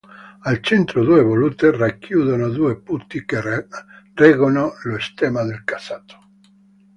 Al 0.49 0.63
centro 0.63 1.03
due 1.03 1.21
volute 1.21 1.69
racchiudono 1.69 2.49
due 2.49 2.75
putti 2.81 3.23
che 3.23 3.39
reggono 4.15 4.73
lo 4.85 4.97
stemma 4.97 5.43
del 5.43 5.63
casato. 5.63 6.17